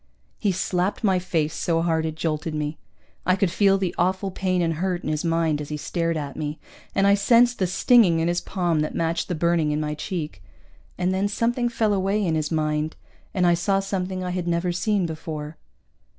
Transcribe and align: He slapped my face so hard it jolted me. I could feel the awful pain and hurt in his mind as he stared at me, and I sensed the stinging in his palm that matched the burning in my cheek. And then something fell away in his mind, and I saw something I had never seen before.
He 0.39 0.51
slapped 0.51 1.03
my 1.03 1.19
face 1.19 1.53
so 1.53 1.83
hard 1.83 2.07
it 2.07 2.15
jolted 2.15 2.55
me. 2.55 2.79
I 3.23 3.35
could 3.35 3.51
feel 3.51 3.77
the 3.77 3.93
awful 3.99 4.31
pain 4.31 4.59
and 4.63 4.73
hurt 4.81 5.03
in 5.03 5.09
his 5.11 5.23
mind 5.23 5.61
as 5.61 5.69
he 5.69 5.77
stared 5.77 6.17
at 6.17 6.35
me, 6.35 6.57
and 6.95 7.05
I 7.05 7.13
sensed 7.13 7.59
the 7.59 7.67
stinging 7.67 8.17
in 8.19 8.27
his 8.27 8.41
palm 8.41 8.79
that 8.79 8.95
matched 8.95 9.27
the 9.27 9.35
burning 9.35 9.69
in 9.69 9.79
my 9.79 9.93
cheek. 9.93 10.41
And 10.97 11.13
then 11.13 11.27
something 11.27 11.69
fell 11.69 11.93
away 11.93 12.25
in 12.25 12.33
his 12.33 12.49
mind, 12.51 12.95
and 13.31 13.45
I 13.45 13.53
saw 13.53 13.79
something 13.79 14.23
I 14.23 14.31
had 14.31 14.47
never 14.47 14.71
seen 14.71 15.05
before. 15.05 15.57